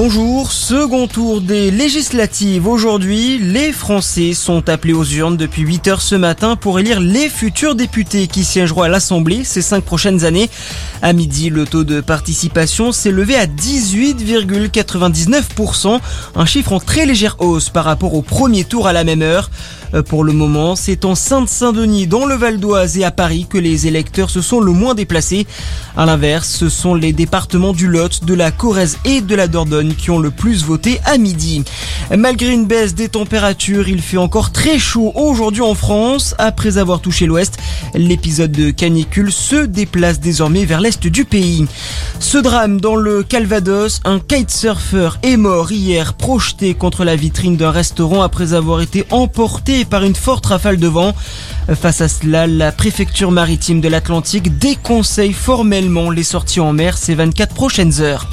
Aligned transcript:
Bonjour, 0.00 0.52
second 0.52 1.08
tour 1.08 1.40
des 1.40 1.72
législatives. 1.72 2.68
Aujourd'hui, 2.68 3.38
les 3.38 3.72
Français 3.72 4.32
sont 4.32 4.68
appelés 4.68 4.92
aux 4.92 5.02
urnes 5.02 5.36
depuis 5.36 5.62
8 5.62 5.88
heures 5.88 6.02
ce 6.02 6.14
matin 6.14 6.54
pour 6.54 6.78
élire 6.78 7.00
les 7.00 7.28
futurs 7.28 7.74
députés 7.74 8.28
qui 8.28 8.44
siégeront 8.44 8.82
à 8.82 8.88
l'Assemblée 8.88 9.42
ces 9.42 9.60
cinq 9.60 9.82
prochaines 9.82 10.24
années. 10.24 10.50
À 11.02 11.12
midi, 11.12 11.50
le 11.50 11.64
taux 11.64 11.82
de 11.82 12.00
participation 12.00 12.92
s'est 12.92 13.10
levé 13.10 13.34
à 13.34 13.46
18,99%, 13.46 15.98
un 16.36 16.46
chiffre 16.46 16.74
en 16.74 16.78
très 16.78 17.04
légère 17.04 17.34
hausse 17.40 17.68
par 17.68 17.84
rapport 17.84 18.14
au 18.14 18.22
premier 18.22 18.62
tour 18.62 18.86
à 18.86 18.92
la 18.92 19.02
même 19.02 19.22
heure. 19.22 19.50
Euh, 19.94 20.02
pour 20.02 20.22
le 20.22 20.32
moment, 20.32 20.76
c'est 20.76 21.04
en 21.04 21.14
Sainte-Saint-Denis, 21.14 22.06
dans 22.06 22.26
le 22.26 22.34
Val 22.34 22.60
d'Oise 22.60 22.98
et 22.98 23.04
à 23.04 23.10
Paris 23.10 23.46
que 23.48 23.58
les 23.58 23.86
électeurs 23.86 24.30
se 24.30 24.42
sont 24.42 24.60
le 24.60 24.72
moins 24.72 24.94
déplacés. 24.94 25.46
À 25.96 26.06
l'inverse, 26.06 26.48
ce 26.48 26.68
sont 26.68 26.94
les 26.94 27.12
départements 27.12 27.72
du 27.72 27.88
Lot, 27.88 28.24
de 28.24 28.34
la 28.34 28.50
Corrèze 28.50 28.98
et 29.04 29.20
de 29.20 29.34
la 29.34 29.48
Dordogne 29.48 29.87
qui 29.94 30.10
ont 30.10 30.18
le 30.18 30.30
plus 30.30 30.64
voté 30.64 31.00
à 31.04 31.18
midi. 31.18 31.64
Malgré 32.16 32.52
une 32.52 32.66
baisse 32.66 32.94
des 32.94 33.08
températures, 33.08 33.88
il 33.88 34.00
fait 34.00 34.16
encore 34.16 34.52
très 34.52 34.78
chaud 34.78 35.12
aujourd'hui 35.14 35.62
en 35.62 35.74
France. 35.74 36.34
Après 36.38 36.78
avoir 36.78 37.00
touché 37.00 37.26
l'ouest, 37.26 37.58
l'épisode 37.94 38.52
de 38.52 38.70
canicule 38.70 39.32
se 39.32 39.66
déplace 39.66 40.20
désormais 40.20 40.64
vers 40.64 40.80
l'est 40.80 41.06
du 41.06 41.24
pays. 41.24 41.66
Ce 42.20 42.38
drame 42.38 42.80
dans 42.80 42.96
le 42.96 43.22
Calvados, 43.22 44.00
un 44.04 44.20
kitesurfer 44.20 45.10
est 45.22 45.36
mort 45.36 45.70
hier 45.72 46.14
projeté 46.14 46.74
contre 46.74 47.04
la 47.04 47.16
vitrine 47.16 47.56
d'un 47.56 47.70
restaurant 47.70 48.22
après 48.22 48.54
avoir 48.54 48.80
été 48.80 49.04
emporté 49.10 49.84
par 49.84 50.04
une 50.04 50.14
forte 50.14 50.46
rafale 50.46 50.78
de 50.78 50.88
vent. 50.88 51.14
Face 51.74 52.00
à 52.00 52.08
cela, 52.08 52.46
la 52.46 52.72
préfecture 52.72 53.30
maritime 53.30 53.80
de 53.80 53.88
l'Atlantique 53.88 54.58
déconseille 54.58 55.32
formellement 55.32 56.10
les 56.10 56.22
sorties 56.22 56.60
en 56.60 56.72
mer 56.72 56.96
ces 56.96 57.14
24 57.14 57.54
prochaines 57.54 58.00
heures. 58.00 58.28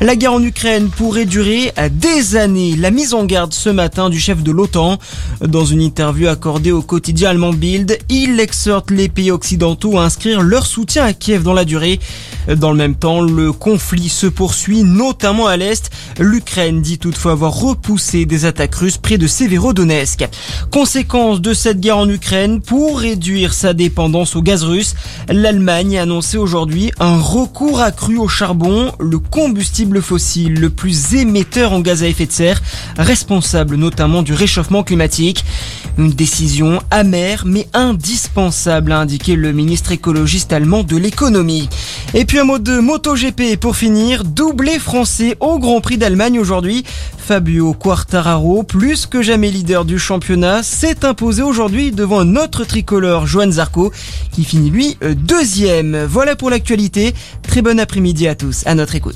La 0.00 0.16
guerre 0.16 0.32
en 0.32 0.42
Ukraine 0.42 0.88
pourrait 0.88 1.26
durer 1.26 1.72
des 1.92 2.36
années. 2.36 2.74
La 2.76 2.90
mise 2.90 3.14
en 3.14 3.24
garde 3.24 3.52
ce 3.52 3.68
matin 3.68 4.10
du 4.10 4.18
chef 4.18 4.42
de 4.42 4.50
l'OTAN. 4.50 4.98
Dans 5.40 5.64
une 5.64 5.80
interview 5.80 6.28
accordée 6.28 6.72
au 6.72 6.82
quotidien 6.82 7.30
allemand 7.30 7.52
Bild, 7.52 7.98
il 8.08 8.40
exhorte 8.40 8.90
les 8.90 9.08
pays 9.08 9.30
occidentaux 9.30 9.98
à 9.98 10.04
inscrire 10.04 10.42
leur 10.42 10.66
soutien 10.66 11.04
à 11.04 11.12
Kiev 11.12 11.42
dans 11.42 11.52
la 11.52 11.64
durée. 11.64 12.00
Dans 12.48 12.70
le 12.70 12.76
même 12.76 12.96
temps, 12.96 13.20
le 13.20 13.52
conflit 13.52 14.08
se 14.08 14.26
poursuit, 14.26 14.82
notamment 14.82 15.46
à 15.46 15.56
l'Est. 15.56 15.90
L'Ukraine 16.18 16.82
dit 16.82 16.98
toutefois 16.98 17.32
avoir 17.32 17.54
repoussé 17.54 18.26
des 18.26 18.44
attaques 18.44 18.74
russes 18.74 18.98
près 18.98 19.18
de 19.18 19.26
Severodonetsk. 19.26 20.28
Conséquence 20.70 21.40
de 21.40 21.54
cette 21.54 21.80
guerre 21.80 21.98
en 21.98 22.08
Ukraine, 22.08 22.60
pour 22.60 22.98
réduire 22.98 23.54
sa 23.54 23.74
dépendance 23.74 24.36
au 24.36 24.42
gaz 24.42 24.64
russe, 24.64 24.94
l'Allemagne 25.28 25.98
a 25.98 26.02
annoncé 26.02 26.36
aujourd'hui 26.36 26.90
un 26.98 27.18
recours 27.18 27.80
accru 27.80 28.18
au 28.18 28.28
charbon, 28.28 28.92
le 28.98 29.18
combustible 29.18 30.02
fossile 30.02 30.54
le 30.54 30.70
plus 30.70 31.14
émetteur 31.14 31.72
en 31.72 31.80
gaz 31.80 32.02
à 32.02 32.08
effet 32.08 32.26
de 32.26 32.32
serre, 32.32 32.62
responsable 32.98 33.76
notamment 33.76 34.22
du 34.22 34.32
réchauffement 34.32 34.82
climatique. 34.82 35.44
Une 35.98 36.10
décision 36.10 36.80
amère 36.90 37.44
mais 37.44 37.68
indispensable, 37.74 38.92
a 38.92 39.00
indiqué 39.00 39.36
le 39.36 39.52
ministre 39.52 39.92
écologiste 39.92 40.52
allemand 40.52 40.82
de 40.82 40.96
l'économie. 40.96 41.68
Et 42.14 42.24
puis 42.24 42.38
un 42.38 42.44
mot 42.44 42.58
de 42.58 42.78
MotoGP 42.78 43.56
pour 43.60 43.76
finir, 43.76 44.24
doublé 44.24 44.78
français 44.78 45.36
au 45.40 45.58
Grand 45.58 45.80
Prix 45.80 45.98
d'Allemagne 45.98 46.38
aujourd'hui. 46.38 46.84
Fabio 47.18 47.72
Quartararo, 47.74 48.62
plus 48.62 49.06
que 49.06 49.22
jamais 49.22 49.50
leader 49.50 49.84
du 49.84 49.98
championnat, 49.98 50.62
s'est 50.62 51.04
imposé 51.04 51.42
aujourd'hui 51.42 51.92
devant 51.92 52.20
un 52.20 52.36
autre 52.36 52.64
tricolore, 52.64 53.26
Johan 53.26 53.50
Zarco, 53.50 53.92
qui 54.32 54.44
finit 54.44 54.70
lui 54.70 54.96
deuxième. 55.16 56.04
Voilà 56.04 56.36
pour 56.36 56.50
l'actualité. 56.50 57.14
Très 57.42 57.62
bon 57.62 57.78
après-midi 57.78 58.26
à 58.28 58.34
tous, 58.34 58.62
à 58.66 58.74
notre 58.74 58.94
écoute. 58.94 59.10